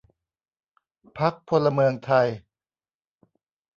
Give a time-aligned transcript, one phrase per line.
[1.17, 2.27] พรรคพลเมืองไทย